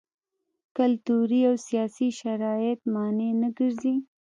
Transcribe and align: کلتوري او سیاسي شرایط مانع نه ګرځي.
کلتوري 0.77 1.41
او 1.49 1.55
سیاسي 1.67 2.07
شرایط 2.19 2.79
مانع 2.93 3.31
نه 3.41 3.49
ګرځي. 3.57 3.95